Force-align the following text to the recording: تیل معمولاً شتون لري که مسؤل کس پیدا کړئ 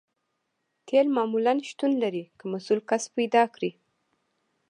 تیل 0.87 1.07
معمولاً 1.15 1.53
شتون 1.69 1.91
لري 2.03 2.23
که 2.37 2.45
مسؤل 2.53 2.79
کس 2.89 3.03
پیدا 3.15 3.43
کړئ 3.55 3.71